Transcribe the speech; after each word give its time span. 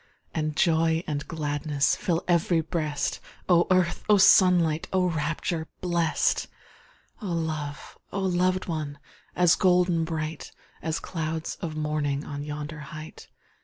And 0.33 0.57
joy 0.57 1.03
and 1.05 1.27
gladness 1.27 1.95
Fill 1.95 2.23
ev'ry 2.27 2.61
breast! 2.61 3.19
Oh 3.47 3.67
earth! 3.69 4.03
oh 4.09 4.17
sunlight! 4.17 4.87
Oh 4.91 5.05
rapture 5.11 5.67
blest! 5.79 6.47
Oh 7.21 7.27
love! 7.31 7.99
oh 8.11 8.21
loved 8.23 8.65
one! 8.65 8.97
As 9.35 9.53
golden 9.53 10.03
bright, 10.03 10.51
As 10.81 10.99
clouds 10.99 11.53
of 11.61 11.75
morning 11.77 12.25
On 12.25 12.41
yonder 12.41 12.79
height! 12.79 13.29